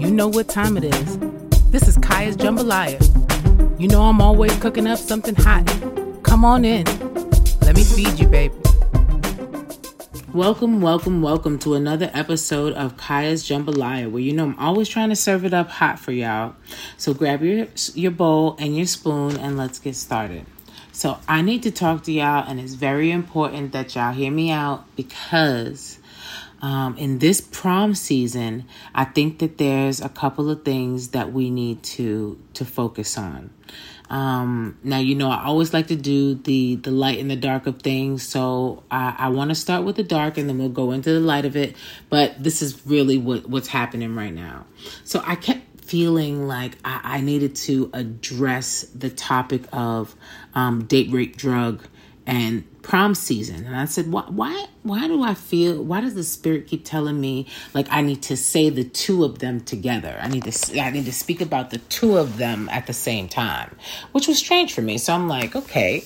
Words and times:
You 0.00 0.10
know 0.10 0.28
what 0.28 0.48
time 0.48 0.78
it 0.78 0.84
is. 0.84 1.18
This 1.68 1.86
is 1.86 1.98
Kiyha's 1.98 2.34
Jambaliyha. 2.34 3.78
You 3.78 3.86
know 3.86 4.00
I'm 4.04 4.22
always 4.22 4.50
cooking 4.58 4.86
up 4.86 4.98
something 4.98 5.34
hot. 5.34 5.66
Come 6.22 6.42
on 6.42 6.64
in. 6.64 6.86
Let 7.60 7.76
me 7.76 7.84
feed 7.84 8.18
you, 8.18 8.26
baby. 8.26 8.54
Welcome, 10.32 10.80
welcome, 10.80 11.20
welcome 11.20 11.58
to 11.58 11.74
another 11.74 12.10
episode 12.14 12.72
of 12.72 12.96
Kiyha's 12.96 13.46
Jambaliyha, 13.46 14.10
where 14.10 14.22
you 14.22 14.32
know 14.32 14.44
I'm 14.44 14.58
always 14.58 14.88
trying 14.88 15.10
to 15.10 15.16
serve 15.16 15.44
it 15.44 15.52
up 15.52 15.68
hot 15.68 15.98
for 15.98 16.12
y'all. 16.12 16.54
So 16.96 17.12
grab 17.12 17.42
your 17.42 17.66
your 17.92 18.10
bowl 18.10 18.56
and 18.58 18.74
your 18.74 18.86
spoon 18.86 19.36
and 19.36 19.58
let's 19.58 19.78
get 19.78 19.96
started. 19.96 20.46
So 20.92 21.18
I 21.28 21.42
need 21.42 21.62
to 21.64 21.70
talk 21.70 22.04
to 22.04 22.12
y'all, 22.12 22.48
and 22.48 22.58
it's 22.58 22.72
very 22.72 23.10
important 23.10 23.72
that 23.72 23.94
y'all 23.94 24.14
hear 24.14 24.30
me 24.30 24.50
out 24.50 24.86
because 24.96 25.98
um, 26.62 26.96
in 26.98 27.18
this 27.18 27.40
prom 27.40 27.94
season, 27.94 28.66
I 28.94 29.04
think 29.04 29.38
that 29.38 29.58
there's 29.58 30.00
a 30.00 30.08
couple 30.08 30.50
of 30.50 30.64
things 30.64 31.08
that 31.08 31.32
we 31.32 31.50
need 31.50 31.82
to 31.84 32.38
to 32.54 32.64
focus 32.64 33.16
on. 33.16 33.50
Um, 34.10 34.76
now 34.82 34.98
you 34.98 35.14
know 35.14 35.30
I 35.30 35.44
always 35.44 35.72
like 35.72 35.86
to 35.86 35.96
do 35.96 36.34
the 36.34 36.76
the 36.76 36.90
light 36.90 37.18
and 37.18 37.30
the 37.30 37.36
dark 37.36 37.66
of 37.66 37.80
things, 37.80 38.26
so 38.26 38.82
I, 38.90 39.14
I 39.18 39.28
want 39.28 39.50
to 39.50 39.54
start 39.54 39.84
with 39.84 39.96
the 39.96 40.02
dark 40.02 40.36
and 40.36 40.48
then 40.48 40.58
we'll 40.58 40.68
go 40.68 40.90
into 40.90 41.12
the 41.12 41.20
light 41.20 41.44
of 41.44 41.56
it. 41.56 41.76
But 42.08 42.42
this 42.42 42.60
is 42.60 42.86
really 42.86 43.16
what 43.18 43.48
what's 43.48 43.68
happening 43.68 44.14
right 44.14 44.34
now. 44.34 44.66
So 45.04 45.22
I 45.24 45.36
kept 45.36 45.62
feeling 45.90 46.46
like 46.46 46.76
I, 46.84 47.00
I 47.02 47.20
needed 47.20 47.56
to 47.56 47.90
address 47.92 48.82
the 48.94 49.10
topic 49.10 49.62
of 49.72 50.14
um, 50.54 50.84
date 50.84 51.10
rape 51.10 51.36
drug 51.36 51.84
and 52.30 52.82
prom 52.82 53.14
season. 53.14 53.66
And 53.66 53.76
i 53.76 53.84
said 53.84 54.10
why 54.10 54.22
why 54.22 54.66
why 54.84 55.08
do 55.08 55.22
i 55.22 55.34
feel 55.34 55.82
why 55.82 56.00
does 56.00 56.14
the 56.14 56.22
spirit 56.22 56.68
keep 56.68 56.84
telling 56.84 57.20
me 57.20 57.46
like 57.74 57.88
i 57.90 58.00
need 58.00 58.22
to 58.22 58.36
say 58.36 58.70
the 58.70 58.84
two 58.84 59.24
of 59.24 59.40
them 59.40 59.60
together? 59.60 60.16
I 60.22 60.28
need 60.28 60.44
to 60.44 60.80
i 60.80 60.90
need 60.90 61.06
to 61.06 61.12
speak 61.12 61.40
about 61.40 61.70
the 61.70 61.78
two 61.78 62.16
of 62.16 62.38
them 62.38 62.68
at 62.70 62.86
the 62.86 62.92
same 62.92 63.28
time 63.28 63.76
which 64.12 64.28
was 64.28 64.38
strange 64.38 64.72
for 64.72 64.82
me. 64.82 64.96
So 64.96 65.12
i'm 65.12 65.28
like 65.28 65.56
okay. 65.56 66.04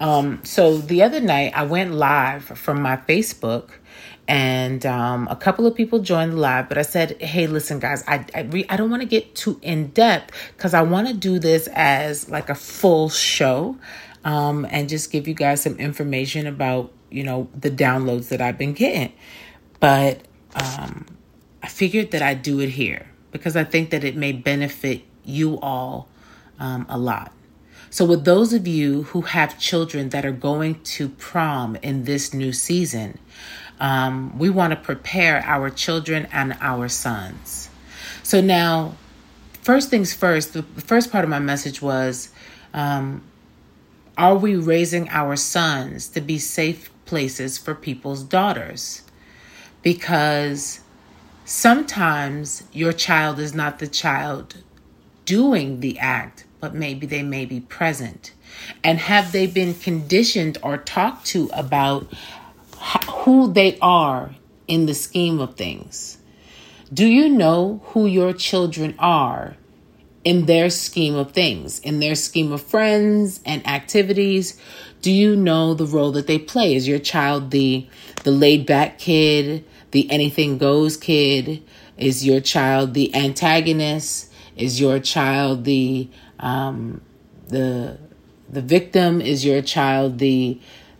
Um, 0.00 0.44
so 0.44 0.78
the 0.78 1.02
other 1.02 1.20
night 1.20 1.52
i 1.54 1.64
went 1.64 1.92
live 1.92 2.44
from 2.44 2.80
my 2.80 2.96
facebook 2.96 3.70
and 4.26 4.86
um, 4.86 5.28
a 5.30 5.36
couple 5.36 5.66
of 5.66 5.74
people 5.74 5.98
joined 5.98 6.32
the 6.32 6.36
live 6.36 6.68
but 6.68 6.78
i 6.78 6.82
said 6.82 7.20
hey 7.20 7.46
listen 7.46 7.78
guys 7.78 8.02
i 8.08 8.24
i, 8.34 8.40
re- 8.40 8.66
I 8.68 8.76
don't 8.76 8.90
want 8.90 9.02
to 9.02 9.08
get 9.08 9.34
too 9.34 9.58
in 9.62 9.88
depth 9.88 10.34
because 10.56 10.74
i 10.74 10.82
want 10.82 11.08
to 11.08 11.14
do 11.14 11.38
this 11.38 11.68
as 11.74 12.28
like 12.28 12.48
a 12.48 12.54
full 12.54 13.08
show 13.08 13.76
um, 14.24 14.66
and 14.70 14.88
just 14.88 15.12
give 15.12 15.28
you 15.28 15.34
guys 15.34 15.62
some 15.62 15.76
information 15.76 16.46
about, 16.46 16.92
you 17.10 17.22
know, 17.22 17.48
the 17.54 17.70
downloads 17.70 18.28
that 18.28 18.40
I've 18.40 18.58
been 18.58 18.72
getting. 18.72 19.12
But 19.80 20.22
um, 20.54 21.06
I 21.62 21.68
figured 21.68 22.10
that 22.12 22.22
I'd 22.22 22.42
do 22.42 22.60
it 22.60 22.70
here 22.70 23.06
because 23.30 23.56
I 23.56 23.64
think 23.64 23.90
that 23.90 24.02
it 24.04 24.16
may 24.16 24.32
benefit 24.32 25.02
you 25.24 25.58
all 25.60 26.08
um, 26.58 26.86
a 26.88 26.98
lot. 26.98 27.32
So, 27.90 28.04
with 28.04 28.24
those 28.24 28.52
of 28.52 28.66
you 28.66 29.04
who 29.04 29.20
have 29.20 29.58
children 29.58 30.08
that 30.08 30.24
are 30.24 30.32
going 30.32 30.82
to 30.82 31.08
prom 31.10 31.76
in 31.76 32.04
this 32.04 32.34
new 32.34 32.52
season, 32.52 33.18
um, 33.78 34.36
we 34.36 34.50
want 34.50 34.72
to 34.72 34.76
prepare 34.76 35.42
our 35.44 35.70
children 35.70 36.26
and 36.32 36.56
our 36.60 36.88
sons. 36.88 37.68
So, 38.24 38.40
now, 38.40 38.96
first 39.62 39.90
things 39.90 40.12
first, 40.12 40.54
the 40.54 40.62
first 40.62 41.12
part 41.12 41.22
of 41.22 41.30
my 41.30 41.38
message 41.38 41.80
was 41.80 42.30
um, 42.72 43.22
are 44.16 44.36
we 44.36 44.56
raising 44.56 45.08
our 45.08 45.36
sons 45.36 46.08
to 46.08 46.20
be 46.20 46.38
safe 46.38 46.90
places 47.04 47.58
for 47.58 47.74
people's 47.74 48.22
daughters? 48.22 49.02
Because 49.82 50.80
sometimes 51.44 52.64
your 52.72 52.92
child 52.92 53.38
is 53.38 53.54
not 53.54 53.78
the 53.78 53.88
child 53.88 54.62
doing 55.24 55.80
the 55.80 55.98
act, 55.98 56.44
but 56.60 56.74
maybe 56.74 57.06
they 57.06 57.22
may 57.22 57.44
be 57.44 57.60
present. 57.60 58.32
And 58.82 58.98
have 58.98 59.32
they 59.32 59.46
been 59.46 59.74
conditioned 59.74 60.58
or 60.62 60.76
talked 60.76 61.26
to 61.26 61.50
about 61.52 62.06
who 63.08 63.52
they 63.52 63.78
are 63.80 64.34
in 64.68 64.86
the 64.86 64.94
scheme 64.94 65.40
of 65.40 65.56
things? 65.56 66.18
Do 66.92 67.06
you 67.06 67.28
know 67.28 67.80
who 67.86 68.06
your 68.06 68.32
children 68.32 68.94
are 68.98 69.56
in 70.24 70.46
their 70.46 70.70
scheme 70.70 71.14
of 71.14 71.32
things, 71.32 71.78
in 71.80 72.00
their 72.00 72.14
scheme 72.14 72.52
of 72.52 72.62
friends 72.62 73.40
and 73.44 73.66
activities? 73.66 74.58
Do 75.02 75.12
you 75.12 75.36
know 75.36 75.74
the 75.74 75.86
role 75.86 76.12
that 76.12 76.26
they 76.26 76.38
play? 76.38 76.74
Is 76.74 76.88
your 76.88 76.98
child 76.98 77.50
the 77.50 77.86
the 78.22 78.30
laid 78.30 78.66
back 78.66 78.98
kid, 78.98 79.64
the 79.90 80.10
anything 80.10 80.58
goes 80.58 80.96
kid? 80.96 81.62
Is 81.98 82.26
your 82.26 82.40
child 82.40 82.94
the 82.94 83.14
antagonist? 83.14 84.32
Is 84.56 84.80
your 84.80 84.98
child 84.98 85.64
the 85.64 86.08
um, 86.40 87.02
the 87.48 87.98
the 88.48 88.62
victim? 88.62 89.20
Is 89.20 89.44
your 89.44 89.62
child 89.62 90.18
the 90.18 90.58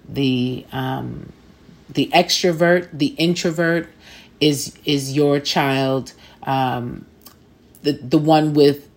the 0.08 0.66
um, 0.72 1.32
the 1.88 2.10
extrovert, 2.12 2.90
the 2.92 3.14
introvert? 3.16 3.88
Is 4.40 4.76
is 4.84 5.16
your 5.16 5.40
child 5.40 6.12
um, 6.42 7.06
the 7.82 7.92
the 7.92 8.18
one 8.18 8.52
with 8.52 8.88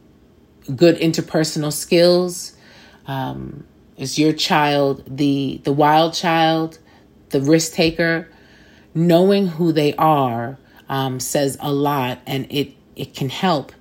good 0.75 0.97
interpersonal 0.97 1.73
skills? 1.73 2.53
Um, 3.05 3.65
is 3.97 4.19
your 4.19 4.33
child 4.33 5.03
the 5.07 5.61
the 5.63 5.73
wild 5.73 6.13
child, 6.13 6.79
the 7.29 7.41
risk 7.41 7.73
taker? 7.73 8.29
Knowing 8.93 9.47
who 9.47 9.71
they 9.71 9.93
are 9.95 10.57
um, 10.89 11.19
says 11.19 11.57
a 11.59 11.71
lot, 11.71 12.19
and 12.25 12.47
it 12.49 12.73
it 12.95 13.13
can 13.13 13.29
help 13.29 13.71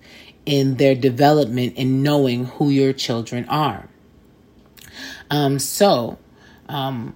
in 0.45 0.77
their 0.77 0.95
development 0.95 1.75
in 1.77 2.03
knowing 2.03 2.45
who 2.45 2.71
your 2.71 2.93
children 2.93 3.45
are. 3.49 3.89
Um, 5.31 5.59
so, 5.59 6.19
um, 6.69 7.15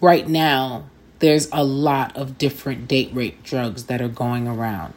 right 0.00 0.28
now, 0.28 0.86
there's 1.20 1.48
a 1.52 1.62
lot 1.62 2.16
of 2.16 2.36
different 2.36 2.88
date 2.88 3.10
rape 3.12 3.44
drugs 3.44 3.84
that 3.84 4.02
are 4.02 4.08
going 4.08 4.48
around. 4.48 4.92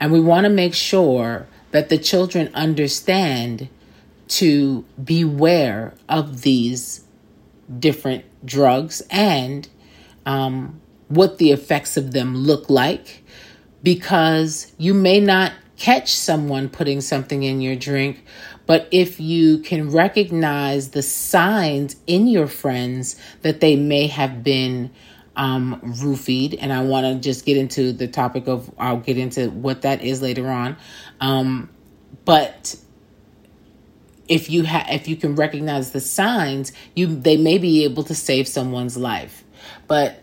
And 0.00 0.10
we 0.10 0.20
want 0.20 0.44
to 0.44 0.50
make 0.50 0.74
sure 0.74 1.46
that 1.74 1.88
the 1.88 1.98
children 1.98 2.48
understand 2.54 3.68
to 4.28 4.84
beware 5.02 5.92
of 6.08 6.42
these 6.42 7.02
different 7.80 8.24
drugs 8.46 9.02
and 9.10 9.68
um, 10.24 10.80
what 11.08 11.38
the 11.38 11.50
effects 11.50 11.96
of 11.96 12.12
them 12.12 12.36
look 12.36 12.70
like 12.70 13.24
because 13.82 14.72
you 14.78 14.94
may 14.94 15.18
not 15.18 15.50
catch 15.76 16.14
someone 16.14 16.68
putting 16.68 17.00
something 17.00 17.42
in 17.42 17.60
your 17.60 17.74
drink, 17.74 18.24
but 18.66 18.86
if 18.92 19.18
you 19.18 19.58
can 19.58 19.90
recognize 19.90 20.90
the 20.90 21.02
signs 21.02 21.96
in 22.06 22.28
your 22.28 22.46
friends 22.46 23.20
that 23.42 23.58
they 23.60 23.74
may 23.74 24.06
have 24.06 24.44
been 24.44 24.92
um, 25.36 25.80
roofied, 25.84 26.56
and 26.60 26.72
I 26.72 26.82
want 26.82 27.06
to 27.06 27.20
just 27.20 27.44
get 27.44 27.56
into 27.56 27.92
the 27.92 28.06
topic 28.06 28.46
of, 28.46 28.72
I'll 28.78 28.98
get 28.98 29.18
into 29.18 29.50
what 29.50 29.82
that 29.82 30.02
is 30.02 30.22
later 30.22 30.48
on. 30.48 30.76
Um, 31.20 31.68
but 32.24 32.76
if 34.28 34.48
you 34.48 34.64
have, 34.64 34.86
if 34.90 35.08
you 35.08 35.16
can 35.16 35.34
recognize 35.34 35.92
the 35.92 36.00
signs, 36.00 36.72
you 36.94 37.06
they 37.06 37.36
may 37.36 37.58
be 37.58 37.84
able 37.84 38.04
to 38.04 38.14
save 38.14 38.48
someone's 38.48 38.96
life. 38.96 39.44
But 39.86 40.22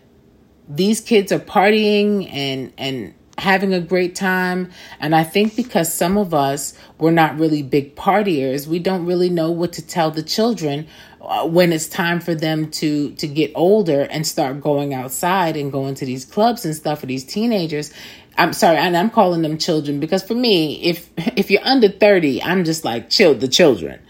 these 0.68 1.00
kids 1.00 1.32
are 1.32 1.38
partying 1.38 2.28
and 2.32 2.72
and 2.78 3.14
having 3.38 3.72
a 3.72 3.80
great 3.80 4.14
time. 4.14 4.70
And 5.00 5.14
I 5.14 5.24
think 5.24 5.56
because 5.56 5.92
some 5.92 6.16
of 6.16 6.34
us 6.34 6.74
were 6.98 7.10
not 7.10 7.38
really 7.38 7.62
big 7.62 7.96
partiers, 7.96 8.66
we 8.66 8.78
don't 8.78 9.06
really 9.06 9.30
know 9.30 9.50
what 9.50 9.72
to 9.74 9.86
tell 9.86 10.10
the 10.10 10.22
children 10.22 10.86
uh, 11.20 11.46
when 11.46 11.72
it's 11.72 11.88
time 11.88 12.20
for 12.20 12.34
them 12.34 12.70
to 12.72 13.12
to 13.12 13.26
get 13.26 13.52
older 13.54 14.02
and 14.02 14.26
start 14.26 14.60
going 14.60 14.94
outside 14.94 15.56
and 15.56 15.72
going 15.72 15.94
to 15.96 16.06
these 16.06 16.24
clubs 16.24 16.64
and 16.64 16.74
stuff 16.74 17.00
for 17.00 17.06
these 17.06 17.24
teenagers. 17.24 17.92
I'm 18.36 18.52
sorry, 18.52 18.78
and 18.78 18.96
I'm 18.96 19.10
calling 19.10 19.42
them 19.42 19.58
children 19.58 20.00
because 20.00 20.22
for 20.22 20.34
me, 20.34 20.82
if 20.82 21.10
if 21.36 21.50
you're 21.50 21.64
under 21.64 21.88
30, 21.88 22.42
I'm 22.42 22.64
just 22.64 22.84
like 22.84 23.10
chill 23.10 23.34
the 23.34 23.48
children. 23.48 24.00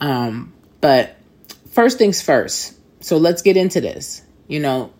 Um, 0.00 0.52
but 0.80 1.16
first 1.70 1.98
things 1.98 2.22
first. 2.22 2.74
So 3.00 3.18
let's 3.18 3.42
get 3.42 3.56
into 3.56 3.80
this. 3.80 4.22
You 4.48 4.60
know, 4.60 4.92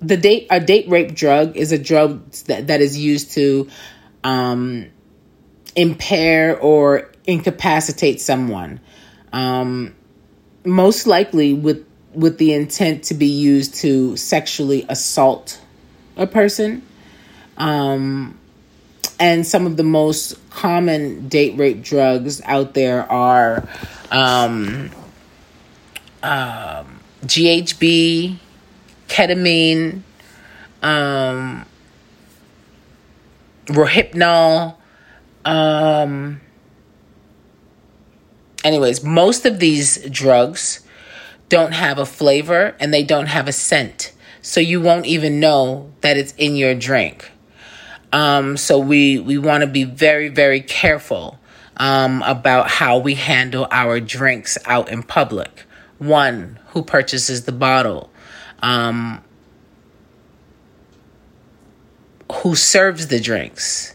the 0.00 0.16
date 0.16 0.46
a 0.50 0.60
date 0.60 0.88
rape 0.88 1.14
drug 1.14 1.56
is 1.56 1.72
a 1.72 1.78
drug 1.78 2.30
that, 2.46 2.68
that 2.68 2.80
is 2.80 2.98
used 2.98 3.32
to 3.32 3.68
um, 4.22 4.86
impair 5.76 6.58
or 6.58 7.10
incapacitate 7.26 8.20
someone 8.20 8.80
um, 9.34 9.94
most 10.64 11.06
likely 11.06 11.52
with 11.52 11.84
with 12.12 12.38
the 12.38 12.52
intent 12.52 13.02
to 13.04 13.14
be 13.14 13.26
used 13.26 13.74
to 13.74 14.16
sexually 14.16 14.86
assault 14.88 15.60
a 16.16 16.26
person 16.26 16.82
um, 17.56 18.38
and 19.18 19.46
some 19.46 19.66
of 19.66 19.76
the 19.76 19.82
most 19.82 20.38
common 20.50 21.28
date 21.28 21.56
rape 21.56 21.82
drugs 21.82 22.40
out 22.44 22.74
there 22.74 23.10
are 23.10 23.68
um, 24.10 24.90
um, 26.22 27.00
GHB, 27.24 28.36
ketamine, 29.08 30.00
um, 30.82 31.64
Rohypnol. 33.66 34.76
Um, 35.44 36.40
anyways, 38.64 39.04
most 39.04 39.46
of 39.46 39.58
these 39.58 39.98
drugs 40.10 40.80
don't 41.48 41.72
have 41.72 41.98
a 41.98 42.06
flavor 42.06 42.74
and 42.80 42.92
they 42.92 43.02
don't 43.02 43.26
have 43.26 43.46
a 43.46 43.52
scent. 43.52 44.13
So 44.44 44.60
you 44.60 44.78
won't 44.78 45.06
even 45.06 45.40
know 45.40 45.90
that 46.02 46.18
it's 46.18 46.34
in 46.36 46.54
your 46.54 46.74
drink. 46.74 47.32
Um, 48.12 48.58
so 48.58 48.78
we, 48.78 49.18
we 49.18 49.38
want 49.38 49.62
to 49.62 49.66
be 49.66 49.84
very, 49.84 50.28
very 50.28 50.60
careful 50.60 51.38
um, 51.78 52.22
about 52.26 52.68
how 52.68 52.98
we 52.98 53.14
handle 53.14 53.66
our 53.70 54.00
drinks 54.00 54.58
out 54.66 54.90
in 54.90 55.02
public. 55.02 55.64
One, 55.96 56.58
who 56.68 56.82
purchases 56.82 57.46
the 57.46 57.52
bottle? 57.52 58.10
Um, 58.60 59.24
who 62.30 62.54
serves 62.54 63.06
the 63.06 63.20
drinks? 63.20 63.94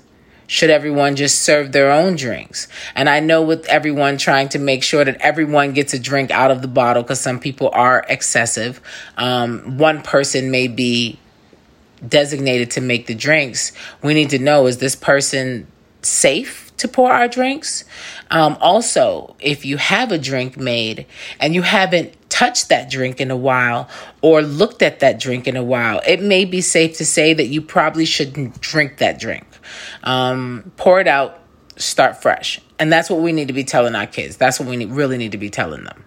Should 0.50 0.72
everyone 0.72 1.16
just 1.16 1.44
serve 1.44 1.74
their 1.74 1.92
own 1.92 2.16
drinks? 2.16 2.68
And 2.96 3.08
I 3.08 3.20
know 3.20 3.44
with 3.44 3.68
everyone 3.68 4.18
trying 4.18 4.50
to 4.50 4.58
make 4.58 4.82
sure 4.82 5.06
that 5.06 5.22
everyone 5.22 5.74
gets 5.74 5.94
a 5.94 6.00
drink 6.00 6.32
out 6.32 6.50
of 6.50 6.64
the 6.64 6.68
bottle 6.68 7.04
because 7.04 7.22
some 7.22 7.40
people 7.40 7.70
are 7.72 8.04
excessive. 8.10 8.82
Um, 9.16 9.78
one 9.78 10.02
person 10.02 10.50
may 10.50 10.68
be 10.68 11.20
designated 12.06 12.72
to 12.72 12.82
make 12.82 13.06
the 13.06 13.14
drinks. 13.14 13.74
We 14.02 14.16
need 14.16 14.32
to 14.32 14.40
know 14.40 14.66
is 14.66 14.80
this 14.80 14.96
person 14.96 15.68
safe 16.02 16.76
to 16.78 16.88
pour 16.88 17.12
our 17.12 17.28
drinks? 17.28 17.86
Um, 18.32 18.58
also, 18.60 19.36
if 19.40 19.66
you 19.66 19.78
have 19.78 20.12
a 20.12 20.18
drink 20.18 20.58
made 20.58 21.06
and 21.40 21.54
you 21.54 21.62
haven't 21.62 22.16
touched 22.40 22.70
that 22.70 22.90
drink 22.90 23.20
in 23.20 23.32
a 23.32 23.36
while 23.36 23.90
or 24.22 24.42
looked 24.42 24.82
at 24.82 25.02
that 25.02 25.20
drink 25.20 25.46
in 25.46 25.58
a 25.58 25.64
while, 25.64 26.00
it 26.08 26.22
may 26.22 26.46
be 26.46 26.62
safe 26.62 26.98
to 26.98 27.06
say 27.06 27.34
that 27.34 27.48
you 27.48 27.62
probably 27.62 28.06
shouldn't 28.06 28.62
drink 28.62 28.98
that 29.00 29.20
drink. 29.20 29.46
Um, 30.04 30.72
pour 30.78 31.02
it 31.02 31.08
out, 31.08 31.42
start 31.76 32.22
fresh. 32.22 32.62
And 32.80 32.94
that's 32.94 33.10
what 33.10 33.20
we 33.20 33.34
need 33.34 33.50
to 33.50 33.54
be 33.54 33.66
telling 33.66 33.94
our 33.94 34.08
kids. 34.08 34.38
That's 34.38 34.58
what 34.58 34.70
we 34.70 34.78
need, 34.78 34.90
really 34.90 35.18
need 35.18 35.34
to 35.34 35.38
be 35.38 35.50
telling 35.50 35.84
them. 35.84 36.06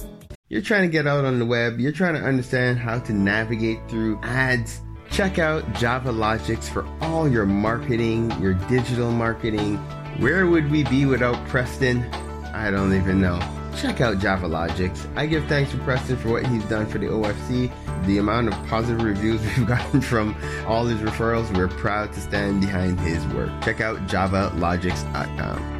You're 0.50 0.62
trying 0.62 0.84
to 0.84 0.89
get 0.89 1.07
out 1.07 1.25
on 1.25 1.39
the 1.39 1.48
web, 1.48 1.80
you're 1.80 1.92
trying 1.92 2.13
to 2.13 2.22
understand 2.22 2.78
how 2.78 3.00
to 3.00 3.12
navigate 3.12 3.80
through 3.89 4.19
ads. 4.22 4.81
Check 5.10 5.39
out 5.39 5.74
Java 5.74 6.12
Logics 6.12 6.69
for 6.69 6.86
all 7.01 7.28
your 7.28 7.48
marketing, 7.48 8.30
your 8.39 8.54
digital 8.54 9.10
marketing. 9.10 9.78
Where 10.19 10.46
would 10.46 10.69
we 10.69 10.84
be 10.84 11.07
without 11.07 11.44
Preston? 11.48 12.07
I 12.54 12.70
don't 12.70 12.94
even 12.94 13.20
know. 13.20 13.40
Check 13.76 14.00
out 14.02 14.20
Java 14.20 14.48
Logics. 14.48 15.08
I 15.16 15.26
give 15.26 15.46
thanks 15.46 15.72
to 15.72 15.78
Preston 15.78 16.18
for 16.18 16.30
what 16.30 16.46
he's 16.46 16.64
done 16.66 16.86
for 16.86 17.00
the 17.00 17.08
OFC. 17.08 17.72
The 18.06 18.20
amount 18.20 18.50
of 18.50 18.54
positive 18.68 19.04
reviews 19.04 19.42
we've 19.58 19.68
gotten 19.68 20.02
from 20.02 20.36
all 20.68 20.86
his 20.86 21.00
referrals, 21.02 21.56
we're 21.58 21.68
proud 21.68 22.14
to 22.14 22.22
stand 22.22 22.62
behind 22.62 23.00
his 23.00 23.26
work. 23.28 23.50
Check 23.64 23.82
out 23.82 23.98
javalogics.com. 24.08 25.80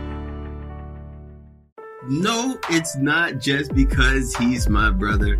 No, 2.10 2.60
it's 2.70 2.98
not 2.98 3.38
just 3.38 3.74
because 3.74 4.36
he's 4.36 4.68
my 4.68 4.90
brother. 4.90 5.40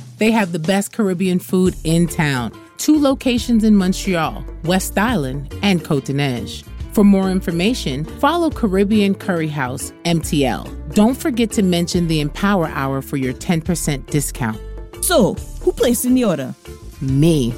They 0.21 0.29
have 0.29 0.51
the 0.51 0.59
best 0.59 0.93
Caribbean 0.93 1.39
food 1.39 1.75
in 1.83 2.05
town. 2.05 2.51
Two 2.77 3.01
locations 3.01 3.63
in 3.63 3.75
Montreal, 3.75 4.45
West 4.65 4.95
Island 4.95 5.51
and 5.63 5.83
Cote-Neige. 5.83 6.61
For 6.93 7.03
more 7.03 7.31
information, 7.31 8.05
follow 8.19 8.51
Caribbean 8.51 9.15
Curry 9.15 9.47
House 9.47 9.91
MTL. 10.05 10.93
Don't 10.93 11.17
forget 11.17 11.49
to 11.53 11.63
mention 11.63 12.07
the 12.07 12.19
Empower 12.19 12.67
Hour 12.67 13.01
for 13.01 13.17
your 13.17 13.33
10% 13.33 14.05
discount. 14.11 14.61
So, 15.01 15.33
who 15.63 15.71
placed 15.71 16.05
in 16.05 16.13
the 16.13 16.25
order? 16.25 16.53
Me. 17.01 17.51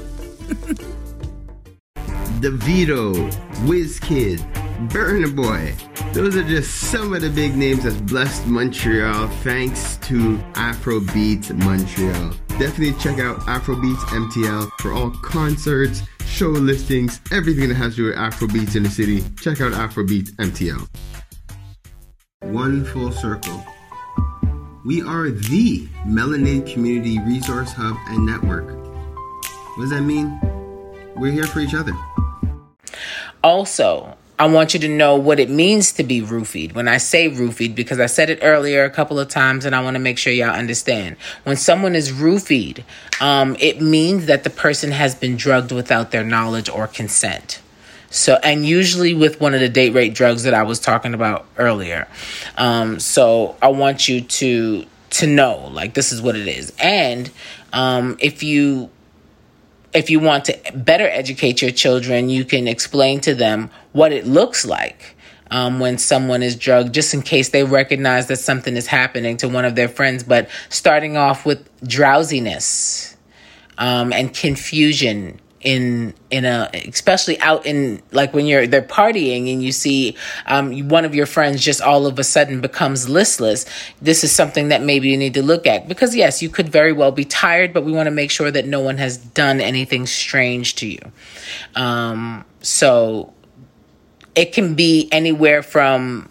Davido, 2.40 3.12
WizKid, 3.66 4.38
Burna 4.88 5.36
Boy. 5.36 5.74
Those 6.14 6.34
are 6.34 6.44
just 6.44 6.74
some 6.74 7.12
of 7.12 7.20
the 7.20 7.28
big 7.28 7.56
names 7.56 7.84
that's 7.84 8.00
blessed 8.00 8.46
Montreal 8.46 9.28
thanks 9.42 9.98
to 9.98 10.38
Afrobeat 10.54 11.54
Montreal. 11.62 12.32
Definitely 12.58 12.92
check 13.00 13.18
out 13.18 13.40
Afrobeats 13.40 13.98
MTL 14.10 14.70
for 14.78 14.92
all 14.92 15.10
concerts, 15.10 16.02
show 16.24 16.50
listings, 16.50 17.20
everything 17.32 17.68
that 17.68 17.74
has 17.74 17.96
to 17.96 17.96
do 17.96 18.04
with 18.04 18.14
Afrobeats 18.14 18.76
in 18.76 18.84
the 18.84 18.90
city. 18.90 19.24
Check 19.40 19.60
out 19.60 19.72
Afrobeats 19.72 20.30
MTL. 20.36 20.88
One 22.52 22.84
full 22.84 23.10
circle. 23.10 23.60
We 24.84 25.02
are 25.02 25.30
the 25.30 25.88
Melanated 26.06 26.72
Community 26.72 27.18
Resource 27.18 27.72
Hub 27.72 27.96
and 28.06 28.24
Network. 28.24 28.68
What 29.76 29.80
does 29.80 29.90
that 29.90 30.02
mean? 30.02 30.38
We're 31.16 31.32
here 31.32 31.48
for 31.48 31.58
each 31.58 31.74
other. 31.74 31.92
Also, 33.42 34.16
I 34.36 34.46
want 34.46 34.74
you 34.74 34.80
to 34.80 34.88
know 34.88 35.14
what 35.14 35.38
it 35.38 35.48
means 35.48 35.92
to 35.92 36.02
be 36.02 36.20
roofied. 36.20 36.74
When 36.74 36.88
I 36.88 36.96
say 36.96 37.30
roofied, 37.30 37.76
because 37.76 38.00
I 38.00 38.06
said 38.06 38.30
it 38.30 38.40
earlier 38.42 38.82
a 38.82 38.90
couple 38.90 39.20
of 39.20 39.28
times 39.28 39.64
and 39.64 39.76
I 39.76 39.82
want 39.82 39.94
to 39.94 40.00
make 40.00 40.18
sure 40.18 40.32
y'all 40.32 40.50
understand. 40.50 41.16
When 41.44 41.56
someone 41.56 41.94
is 41.94 42.10
roofied, 42.10 42.82
um, 43.20 43.56
it 43.60 43.80
means 43.80 44.26
that 44.26 44.42
the 44.42 44.50
person 44.50 44.90
has 44.90 45.14
been 45.14 45.36
drugged 45.36 45.70
without 45.70 46.10
their 46.10 46.24
knowledge 46.24 46.68
or 46.68 46.88
consent. 46.88 47.60
So, 48.10 48.38
and 48.42 48.66
usually 48.66 49.14
with 49.14 49.40
one 49.40 49.54
of 49.54 49.60
the 49.60 49.68
date 49.68 49.90
rape 49.90 50.14
drugs 50.14 50.42
that 50.44 50.54
I 50.54 50.64
was 50.64 50.80
talking 50.80 51.14
about 51.14 51.46
earlier. 51.56 52.08
Um, 52.56 52.98
so 52.98 53.56
I 53.62 53.68
want 53.68 54.08
you 54.08 54.20
to, 54.20 54.84
to 55.10 55.26
know, 55.26 55.68
like, 55.72 55.94
this 55.94 56.10
is 56.10 56.20
what 56.20 56.34
it 56.34 56.48
is. 56.48 56.72
And, 56.80 57.30
um, 57.72 58.16
if 58.20 58.42
you, 58.42 58.90
if 59.94 60.10
you 60.10 60.20
want 60.20 60.46
to 60.46 60.58
better 60.74 61.08
educate 61.08 61.62
your 61.62 61.70
children, 61.70 62.28
you 62.28 62.44
can 62.44 62.66
explain 62.66 63.20
to 63.20 63.34
them 63.34 63.70
what 63.92 64.12
it 64.12 64.26
looks 64.26 64.66
like 64.66 65.16
um, 65.50 65.78
when 65.78 65.98
someone 65.98 66.42
is 66.42 66.56
drugged, 66.56 66.92
just 66.92 67.14
in 67.14 67.22
case 67.22 67.50
they 67.50 67.62
recognize 67.62 68.26
that 68.26 68.36
something 68.36 68.76
is 68.76 68.88
happening 68.88 69.36
to 69.38 69.48
one 69.48 69.64
of 69.64 69.76
their 69.76 69.88
friends. 69.88 70.24
But 70.24 70.48
starting 70.68 71.16
off 71.16 71.46
with 71.46 71.68
drowsiness 71.86 73.16
um, 73.78 74.12
and 74.12 74.34
confusion 74.34 75.40
in 75.64 76.12
in 76.30 76.44
a 76.44 76.68
especially 76.86 77.40
out 77.40 77.64
in 77.64 78.00
like 78.12 78.34
when 78.34 78.46
you're 78.46 78.66
they're 78.66 78.82
partying 78.82 79.50
and 79.50 79.62
you 79.62 79.72
see 79.72 80.14
um, 80.46 80.88
one 80.88 81.06
of 81.06 81.14
your 81.14 81.24
friends 81.24 81.64
just 81.64 81.80
all 81.80 82.06
of 82.06 82.18
a 82.18 82.24
sudden 82.24 82.60
becomes 82.60 83.08
listless 83.08 83.64
this 84.00 84.22
is 84.22 84.30
something 84.30 84.68
that 84.68 84.82
maybe 84.82 85.08
you 85.08 85.16
need 85.16 85.34
to 85.34 85.42
look 85.42 85.66
at. 85.66 85.88
Because 85.88 86.14
yes 86.14 86.42
you 86.42 86.50
could 86.50 86.68
very 86.68 86.92
well 86.92 87.10
be 87.10 87.24
tired 87.24 87.72
but 87.72 87.82
we 87.82 87.92
want 87.92 88.06
to 88.06 88.10
make 88.10 88.30
sure 88.30 88.50
that 88.50 88.66
no 88.66 88.80
one 88.80 88.98
has 88.98 89.16
done 89.16 89.60
anything 89.60 90.06
strange 90.06 90.74
to 90.76 90.86
you. 90.86 91.00
Um, 91.74 92.44
so 92.60 93.32
it 94.34 94.52
can 94.52 94.74
be 94.74 95.08
anywhere 95.10 95.62
from 95.62 96.28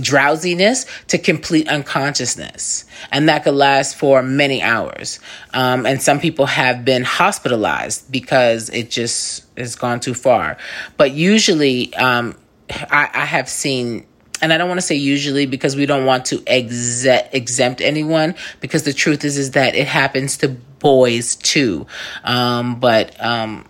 drowsiness 0.00 0.86
to 1.08 1.18
complete 1.18 1.68
unconsciousness. 1.68 2.84
And 3.12 3.28
that 3.28 3.44
could 3.44 3.54
last 3.54 3.96
for 3.96 4.22
many 4.22 4.62
hours. 4.62 5.20
Um, 5.52 5.86
and 5.86 6.02
some 6.02 6.20
people 6.20 6.46
have 6.46 6.84
been 6.84 7.04
hospitalized 7.04 8.10
because 8.10 8.70
it 8.70 8.90
just 8.90 9.44
has 9.56 9.76
gone 9.76 10.00
too 10.00 10.14
far. 10.14 10.56
But 10.96 11.12
usually, 11.12 11.94
um, 11.94 12.36
I, 12.70 13.10
I 13.12 13.24
have 13.24 13.48
seen 13.48 14.06
and 14.42 14.52
I 14.52 14.58
don't 14.58 14.68
want 14.68 14.78
to 14.78 14.86
say 14.86 14.96
usually 14.96 15.46
because 15.46 15.76
we 15.76 15.86
don't 15.86 16.04
want 16.04 16.26
to 16.26 16.42
exempt, 16.46 17.34
exempt 17.34 17.80
anyone 17.80 18.34
because 18.60 18.82
the 18.82 18.92
truth 18.92 19.24
is 19.24 19.38
is 19.38 19.52
that 19.52 19.74
it 19.74 19.86
happens 19.86 20.36
to 20.38 20.48
boys 20.48 21.36
too. 21.36 21.86
Um, 22.24 22.78
but 22.78 23.18
um, 23.24 23.64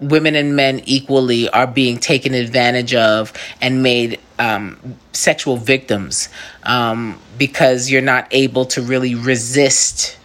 women 0.00 0.34
and 0.34 0.54
men 0.56 0.80
equally 0.84 1.48
are 1.50 1.66
being 1.66 1.98
taken 1.98 2.34
advantage 2.34 2.94
of 2.94 3.32
and 3.60 3.82
made 3.82 4.20
um, 4.38 4.96
sexual 5.12 5.56
victims 5.56 6.28
um, 6.62 7.20
because 7.36 7.90
you're 7.90 8.02
not 8.02 8.28
able 8.30 8.64
to 8.66 8.82
really 8.82 9.14
resist. 9.14 10.16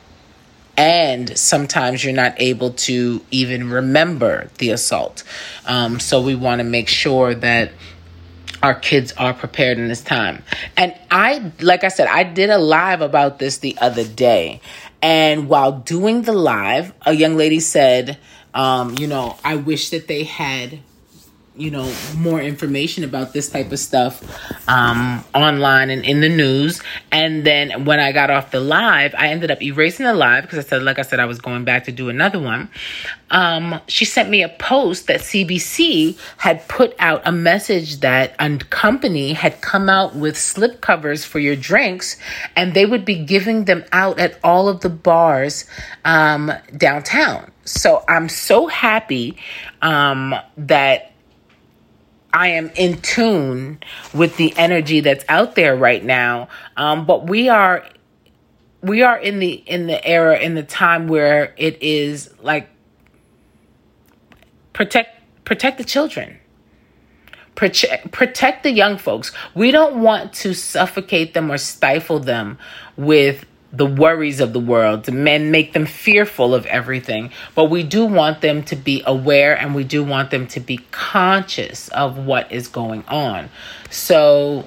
And 0.75 1.38
sometimes 1.38 2.03
you're 2.03 2.13
not 2.15 2.34
able 2.38 2.72
to 2.72 3.22
even 3.30 3.70
remember 3.70 4.50
the 4.58 4.72
assault. 4.72 5.24
Um, 5.65 6.00
so 6.00 6.22
we 6.22 6.34
want 6.34 6.60
to 6.60 6.63
make 6.63 6.88
sure 6.88 7.36
that 7.36 7.72
our 8.63 8.74
kids 8.74 9.12
are 9.13 9.34
prepared 9.34 9.77
in 9.77 9.89
this 9.89 10.01
time. 10.01 10.42
And 10.77 10.96
I, 11.12 11.51
like 11.60 11.84
I 11.84 11.89
said, 11.89 12.08
I 12.08 12.24
did 12.24 12.50
a 12.50 12.58
live 12.58 13.01
about 13.01 13.38
this 13.38 13.58
the 13.58 13.77
other 13.80 14.06
day. 14.06 14.62
And 15.01 15.50
while 15.50 15.74
doing 15.74 16.22
the 16.22 16.32
live, 16.32 16.94
a 17.06 17.13
young 17.13 17.36
lady 17.36 17.60
said, 17.60 18.18
um, 18.54 18.96
you 18.98 19.08
know, 19.08 19.38
I 19.44 19.56
wish 19.56 19.90
that 19.90 20.08
they 20.08 20.24
had 20.24 20.80
you 21.56 21.70
know 21.70 21.94
more 22.18 22.42
information 22.42 23.04
about 23.04 23.34
this 23.34 23.50
type 23.50 23.72
of 23.72 23.78
stuff 23.78 24.24
um, 24.68 25.24
online 25.36 25.90
and 25.90 26.04
in 26.04 26.20
the 26.22 26.30
news. 26.30 26.82
And 27.12 27.46
then 27.46 27.86
when 27.86 28.00
i 28.00 28.12
got 28.12 28.30
off 28.30 28.52
the 28.52 28.60
live 28.60 29.14
i 29.18 29.28
ended 29.28 29.52
up 29.52 29.62
erasing 29.62 30.06
the 30.06 30.14
live 30.14 30.44
because 30.44 30.66
i 30.66 30.68
said 30.68 30.82
like 30.84 30.98
i 30.98 31.04
said 31.04 31.20
i 31.20 31.26
was 31.26 31.40
going 31.40 31.64
back 31.64 31.84
to 31.86 31.92
do 31.92 32.10
another 32.10 32.40
one. 32.40 32.70
Um, 33.30 33.82
she 33.88 34.06
sent 34.06 34.30
me 34.30 34.44
a 34.44 34.50
post 34.50 35.08
that 35.08 35.20
cbc 35.20 36.18
had 36.38 36.68
put 36.68 36.96
out 37.00 37.22
a 37.26 37.32
message 37.32 38.00
that 38.00 38.36
a 38.40 38.58
company 38.58 39.34
had 39.34 39.62
come 39.62 39.90
out 39.90 40.16
with 40.16 40.38
slip 40.38 40.82
covers 40.82 41.24
for 41.26 41.40
your 41.40 41.56
drinks 41.56 42.18
and 42.56 42.74
they 42.74 42.86
would 42.86 43.06
be 43.06 43.24
giving 43.24 43.66
them 43.66 43.84
out 43.92 44.20
at 44.20 44.40
all 44.44 44.70
of 44.70 44.82
the 44.82 44.90
bars 44.90 45.66
um, 46.06 46.52
downtown 46.78 47.53
so 47.65 48.03
i'm 48.08 48.29
so 48.29 48.67
happy 48.67 49.38
um, 49.82 50.36
that 50.58 51.13
I 52.34 52.48
am 52.48 52.72
in 52.75 53.00
tune 53.00 53.79
with 54.12 54.38
the 54.38 54.58
energy 54.58 55.01
that's 55.01 55.24
out 55.29 55.53
there 55.53 55.75
right 55.75 56.03
now. 56.03 56.48
Um, 56.75 57.05
but 57.05 57.29
we 57.29 57.48
are 57.48 57.86
we 58.82 59.03
are 59.03 59.17
in 59.17 59.39
the 59.39 59.51
in 59.53 59.86
the 59.86 60.05
era 60.05 60.39
in 60.39 60.55
the 60.55 60.63
time 60.63 61.08
where 61.08 61.53
it 61.58 61.82
is 61.82 62.34
like 62.41 62.70
protect 64.74 65.22
protect 65.46 65.77
the 65.77 65.84
children. 65.84 66.39
Protect, 67.55 68.12
protect 68.12 68.63
the 68.63 68.72
young 68.72 68.98
folks. 68.98 69.32
We 69.53 69.70
don't 69.70 70.01
want 70.01 70.34
to 70.34 70.55
suffocate 70.55 71.36
them 71.36 71.51
or 71.51 71.60
stifle 71.60 72.17
them 72.17 72.58
with 72.98 73.46
the 73.74 73.88
worries 73.88 74.39
of 74.39 74.53
the 74.53 74.60
world, 74.60 75.12
men 75.12 75.50
make 75.50 75.74
them 75.74 75.88
fearful 75.88 76.53
of 76.53 76.65
everything. 76.68 77.32
But 77.56 77.65
we 77.65 77.82
do 77.82 78.06
want 78.06 78.42
them 78.42 78.63
to 78.65 78.75
be 78.75 79.01
aware 79.06 79.58
and 79.58 79.74
we 79.74 79.84
do 79.84 80.03
want 80.03 80.30
them 80.30 80.48
to 80.48 80.60
be 80.60 80.77
conscious 80.92 81.89
of 81.89 82.18
what 82.18 82.51
is 82.51 82.68
going 82.68 83.03
on. 83.08 83.50
So 83.89 84.65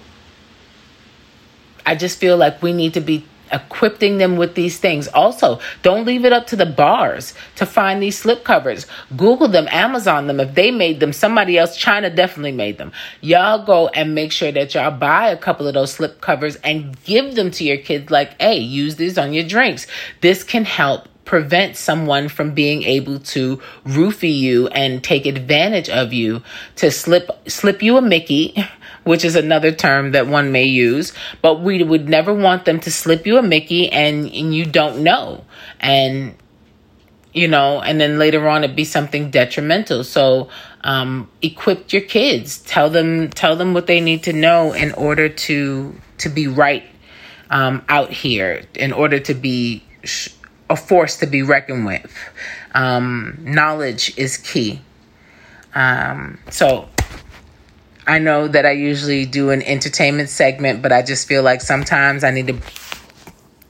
I 1.86 1.94
just 1.94 2.18
feel 2.18 2.36
like 2.36 2.60
we 2.62 2.72
need 2.72 2.94
to 2.94 3.00
be 3.00 3.24
equipping 3.52 4.18
them 4.18 4.36
with 4.36 4.54
these 4.54 4.78
things. 4.78 5.08
Also, 5.08 5.60
don't 5.82 6.04
leave 6.04 6.24
it 6.24 6.32
up 6.32 6.46
to 6.48 6.56
the 6.56 6.66
bars 6.66 7.34
to 7.56 7.66
find 7.66 8.02
these 8.02 8.18
slip 8.18 8.44
covers. 8.44 8.86
Google 9.16 9.48
them, 9.48 9.68
Amazon 9.70 10.26
them. 10.26 10.40
If 10.40 10.54
they 10.54 10.70
made 10.70 11.00
them, 11.00 11.12
somebody 11.12 11.58
else, 11.58 11.76
China 11.76 12.10
definitely 12.10 12.52
made 12.52 12.78
them. 12.78 12.92
Y'all 13.20 13.64
go 13.64 13.88
and 13.88 14.14
make 14.14 14.32
sure 14.32 14.52
that 14.52 14.74
y'all 14.74 14.90
buy 14.90 15.28
a 15.28 15.36
couple 15.36 15.66
of 15.66 15.74
those 15.74 15.92
slip 15.92 16.20
covers 16.20 16.56
and 16.56 17.02
give 17.04 17.34
them 17.34 17.50
to 17.52 17.64
your 17.64 17.78
kids 17.78 18.10
like, 18.10 18.40
hey, 18.40 18.58
use 18.58 18.96
these 18.96 19.18
on 19.18 19.32
your 19.32 19.44
drinks. 19.44 19.86
This 20.20 20.42
can 20.42 20.64
help 20.64 21.08
prevent 21.26 21.76
someone 21.76 22.28
from 22.28 22.52
being 22.52 22.82
able 22.84 23.18
to 23.18 23.60
roofie 23.84 24.34
you 24.34 24.68
and 24.68 25.04
take 25.04 25.26
advantage 25.26 25.90
of 25.90 26.12
you 26.12 26.42
to 26.76 26.90
slip 26.90 27.30
slip 27.46 27.82
you 27.82 27.98
a 27.98 28.02
Mickey 28.02 28.54
which 29.06 29.24
is 29.24 29.36
another 29.36 29.70
term 29.70 30.10
that 30.10 30.26
one 30.26 30.50
may 30.50 30.64
use, 30.64 31.12
but 31.40 31.60
we 31.60 31.80
would 31.80 32.08
never 32.08 32.34
want 32.34 32.64
them 32.64 32.80
to 32.80 32.90
slip 32.90 33.24
you 33.24 33.38
a 33.38 33.42
Mickey 33.42 33.88
and, 33.88 34.26
and 34.26 34.52
you 34.52 34.66
don't 34.66 35.04
know. 35.04 35.44
And 35.78 36.34
you 37.32 37.46
know, 37.46 37.80
and 37.80 38.00
then 38.00 38.18
later 38.18 38.48
on 38.48 38.64
it 38.64 38.74
be 38.74 38.84
something 38.84 39.30
detrimental. 39.30 40.02
So 40.02 40.48
um, 40.82 41.30
equip 41.40 41.92
your 41.92 42.02
kids. 42.02 42.58
Tell 42.58 42.90
them 42.90 43.30
tell 43.30 43.54
them 43.54 43.74
what 43.74 43.86
they 43.86 44.00
need 44.00 44.24
to 44.24 44.32
know 44.32 44.72
in 44.72 44.92
order 44.92 45.28
to 45.28 45.94
to 46.18 46.28
be 46.28 46.48
right 46.48 46.82
um, 47.50 47.84
out 47.88 48.10
here. 48.10 48.64
In 48.74 48.92
order 48.92 49.20
to 49.20 49.34
be 49.34 49.84
sh- 50.02 50.30
a 50.68 50.76
force 50.76 51.18
to 51.18 51.26
be 51.26 51.42
reckoned 51.42 51.86
with. 51.86 52.12
Um, 52.74 53.38
knowledge 53.40 54.16
is 54.18 54.36
key. 54.36 54.80
Um, 55.74 56.38
so 56.50 56.88
I 58.06 58.18
know 58.18 58.48
that 58.48 58.64
I 58.64 58.72
usually 58.72 59.26
do 59.26 59.50
an 59.50 59.62
entertainment 59.62 60.28
segment, 60.28 60.82
but 60.82 60.92
I 60.92 61.02
just 61.02 61.26
feel 61.28 61.42
like 61.42 61.60
sometimes 61.60 62.24
I 62.24 62.30
need 62.30 62.46
to 62.46 62.54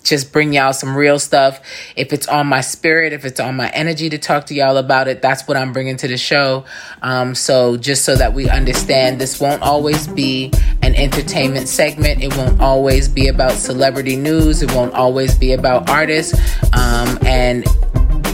just 0.07 0.33
bring 0.33 0.53
y'all 0.53 0.73
some 0.73 0.97
real 0.97 1.19
stuff. 1.19 1.61
If 1.97 2.13
it's 2.13 2.29
on 2.29 2.47
my 2.47 2.61
spirit, 2.61 3.13
if 3.13 3.25
it's 3.25 3.41
on 3.41 3.57
my 3.57 3.69
energy 3.71 4.09
to 4.11 4.19
talk 4.19 4.47
to 4.47 4.55
y'all 4.55 4.77
about 4.77 5.09
it, 5.09 5.21
that's 5.21 5.47
what 5.47 5.57
I'm 5.57 5.73
bringing 5.73 5.97
to 5.99 6.09
the 6.09 6.17
show. 6.17 6.65
Um, 7.03 7.35
so 7.35 7.77
just 7.77 8.05
so 8.05 8.17
that 8.17 8.33
we 8.33 8.49
understand, 8.49 9.21
this 9.21 9.41
won't 9.41 9.63
always 9.63 10.07
be 10.07 10.53
an 10.83 10.95
entertainment 10.95 11.69
segment. 11.69 12.23
It 12.23 12.37
won't 12.37 12.61
always 12.61 13.09
be 13.09 13.29
about 13.29 13.53
celebrity 13.53 14.17
news. 14.17 14.63
It 14.63 14.73
won't 14.73 14.95
always 14.95 15.35
be 15.35 15.53
about 15.53 15.91
artists. 15.91 16.39
Um, 16.73 17.19
and 17.27 17.67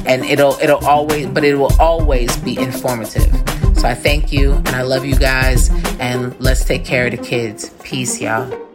and 0.05 0.25
it'll 0.25 0.59
it'll 0.61 0.85
always, 0.85 1.26
but 1.26 1.45
it 1.45 1.55
will 1.55 1.75
always 1.81 2.37
be 2.38 2.59
informative. 2.59 3.33
So 3.79 3.88
I 3.88 3.95
thank 3.95 4.33
you 4.33 4.52
and 4.52 4.71
I 4.71 4.83
love 4.83 5.05
you 5.05 5.17
guys. 5.17 5.71
And 5.99 6.38
let's 6.41 6.64
take 6.64 6.85
care 6.85 7.07
of 7.07 7.12
the 7.12 7.19
kids. 7.19 7.71
Peace, 7.83 8.21
y'all. 8.21 8.72